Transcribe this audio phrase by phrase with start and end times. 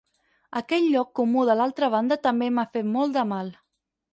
[0.61, 3.53] Aquest lloc comú de l'altra banda també m'ha fet molt de mal.